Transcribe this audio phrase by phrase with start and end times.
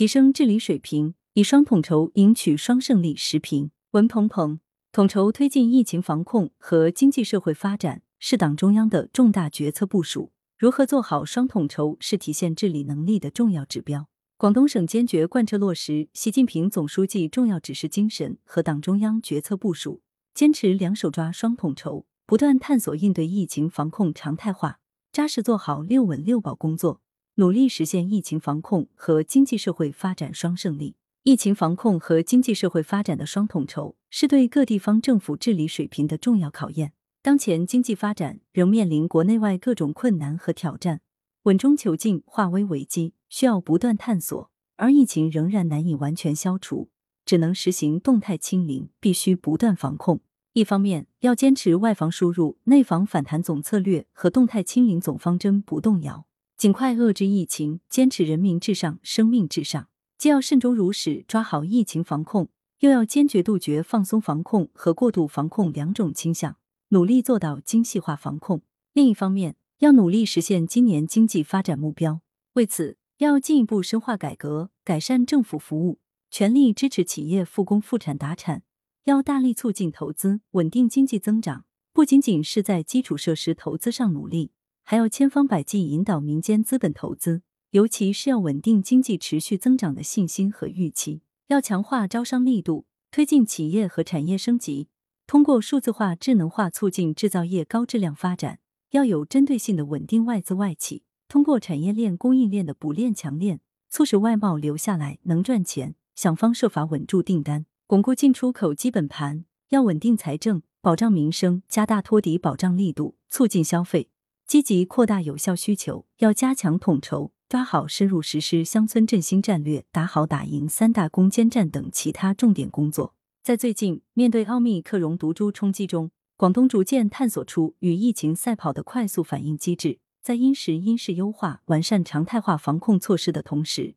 [0.00, 3.14] 提升治理水平，以双统筹赢取双胜利。
[3.14, 4.58] 时评：文鹏鹏，
[4.92, 10.32] 统筹推进疫情防控和经济社会发展是党中央的重大决策部署。
[10.56, 14.08] 如何做好双统筹，是体现治理能力的重要指标。
[14.38, 20.00] 广东省坚决贯彻落实习近平总书记重要指示精神和党中央决策部署，
[20.32, 24.80] 坚持两手抓双统筹，不断探索应对疫情防控常态化，
[25.12, 27.02] 扎实做好六稳六保工作。
[27.40, 30.96] 努力实现疫情防控和经济社会发展双胜利。
[31.22, 36.92] 疫情防控和经济社会发展的双统筹，是对各地方政府治理水平的重要考验。
[37.22, 41.00] 当前经济发展仍面临国内外各种困难和挑战，
[41.44, 44.50] 稳中求进，化危为机，需要不断探索。
[44.76, 46.90] 而疫情仍然难以完全消除，
[47.24, 50.20] 只能实行动态清零，必须不断防控。
[50.52, 56.26] 一方面，要坚持外防输入、内防反弹总策略和动态清零总方针不动摇。
[56.60, 59.88] 尽快遏制疫情，坚持人民至上、生命至上。
[60.18, 62.50] 既要慎终如始抓好疫情防控，
[62.80, 66.58] 又要坚决杜绝放松防控和过度防控两种倾向，
[66.88, 68.60] 努力做到精细化防控。
[68.92, 72.20] 另一方面，要努力实现今年经济发展目标。
[72.52, 75.98] 为此，要进一步深化改革，改善政府服务，
[76.30, 78.64] 全力支持企业复工复产达产。
[79.04, 81.64] 要大力促进投资，稳定经济增长。
[81.94, 84.50] 不仅仅是在基础设施投资上努力。
[84.90, 91.22] 还要千方百计引导民间资本投资，尤其是要稳定经济持续增长的信心和预期。
[91.46, 94.88] 要强化招商力度，推进企业和产业升级，
[95.28, 98.58] 通过数字化、智能化促进制造业高质量发展。
[98.90, 105.94] 要有针对性的稳定外资外企，通过产业链、供应链的补链强链，促使外贸留下来能赚钱。
[106.16, 109.44] 想方设法稳住订单，巩固进出口基本盘。
[109.68, 114.08] 要稳定财政，保障民生，加大托底保障力度，促进消费。
[114.50, 123.14] 积极扩大有效需求，要加强统筹，抓好深入实施乡村振兴战略，打好打赢三大攻坚战等其他重点工作。
[123.44, 133.94] 在最近面对奥密克戎毒株冲击中，广东逐渐探索出与疫情赛跑的快速反应机制，在因时因势优化、完善常态化防控措施的同时，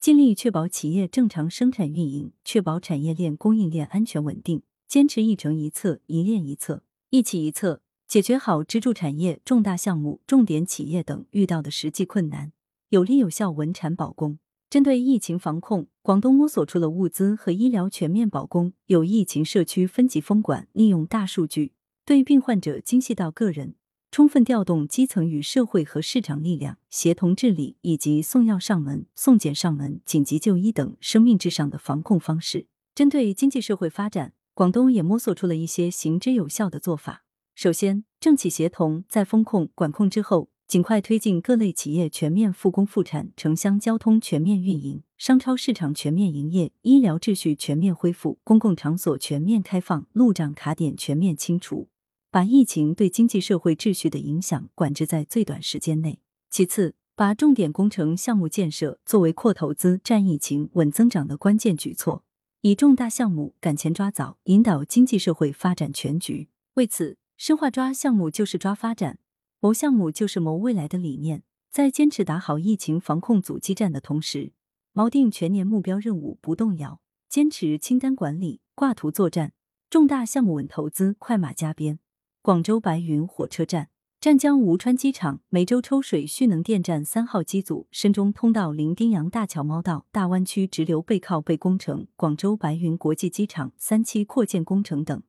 [0.00, 7.82] 尽力确保企业正常生产运营，确保产业链供应链安全稳定，坚持一城一策、一链一策、一企一策。
[8.12, 12.52] 解决好支柱产业、重大项目、重点企业等遇到的实际困难，
[12.90, 14.38] 有力有效稳产保供。
[14.68, 21.72] 针对疫情防控，广东摸索出了物资和医疗全面保供、有疫情社区分级封管、利用大数据
[22.04, 23.76] 对病患者精细到个人、
[24.10, 32.66] 充分调动基层与社会和市场力量协同治理，以及送药上门、送检上门、紧急就医等生命至上的防控方式。
[32.94, 37.24] 针对经济社会发展，广东也摸索出了一些行之有效的做法。
[37.54, 51.88] 首先，政企协同在风控管控之后，尽快推进各类企业全面复工复产，城乡交通全面运营，商超市场全面营业，医疗秩序全面恢复，公共场所全面开放，路障卡点全面清除，
[52.30, 56.20] 把疫情对经济社会秩序的影响管制在最短时间内。
[56.50, 62.24] 其次，把重点工程项目建设作为扩投资、战疫情、稳增长的关键举措，
[62.62, 66.48] 以重大项目赶前抓早，引导经济社会发展全局。
[66.74, 67.18] 为此。
[67.44, 69.18] 深化抓项目就是抓发展，
[69.58, 71.42] 谋项目就是谋未来的理念，
[71.72, 74.52] 在坚持打好疫情防控阻击战的同时，
[74.94, 79.54] 锚定全年目标任务不动摇，坚持清单管理、挂图作战，
[79.90, 81.98] 重大项目稳投资、快马加鞭。
[82.42, 83.88] 广州白云火车站、
[84.20, 95.20] 湛江吴川机场、梅州抽水蓄能电站三号机组、深中通道伶仃洋大桥猫道、大湾区直流背靠背工程、广州白云国际机场三期扩建工程等。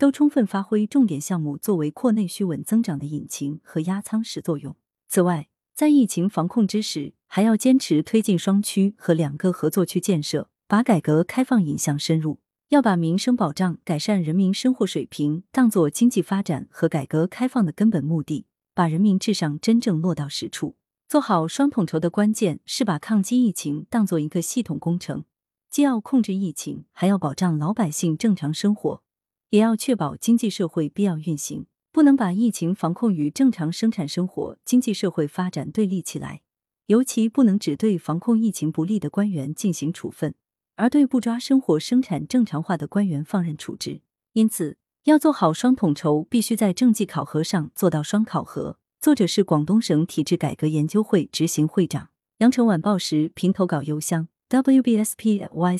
[0.00, 4.74] 都充分发挥重点项目作为扩内需稳增长的引擎和压舱石作用。
[5.08, 12.38] 此外，在疫情防控之时，还要坚持推进双区和两个合作区建设，把改革开放引向深入。
[12.70, 20.76] 要把民生保障、改善人民生活水平当作经济发展和改革开放的根本目的，把人民至上真正落到实处。
[21.10, 25.24] 做好双统筹的关键是把抗击疫情当作一个系统工程，
[25.68, 29.02] 既要控制疫情，还要保障老百姓正常生活。
[29.50, 36.42] 也要确保经济社会必要运行，不能把疫情防控与正常生产生活、经济社会发展对立起来。
[36.86, 40.34] 尤其不能只对防控疫情不利的官员进行处分，
[40.76, 44.02] 而对不抓生活生产正常化的官员放任处置。
[44.32, 48.78] 因此，要做好双统筹，必须在政绩考核上做到双考核。
[49.00, 52.10] 作者是广东省体制改革研究会执行会长。
[52.38, 55.72] 羊城晚报时评投稿邮箱：wbspycwb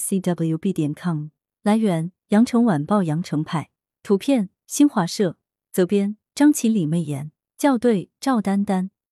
[0.72, 1.28] 点 com。
[1.62, 2.12] 来源。
[2.30, 3.70] 羊城晚报羊城派
[4.04, 5.36] 图片新华社
[5.72, 8.92] 责编张琪李媚妍校对赵丹丹。